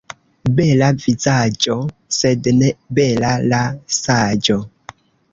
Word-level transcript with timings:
Bela 0.59 0.85
vizaĝo, 1.01 1.75
sed 2.19 2.49
ne 2.61 2.69
bela 2.99 3.35
la 3.51 3.59
saĝo. 3.99 4.57